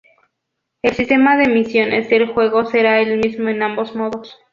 [0.81, 4.35] El sistema de misiones del juego será el mismo en ambos modos.